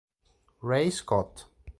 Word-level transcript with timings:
Ray 0.63 0.89
Scott 0.89 1.45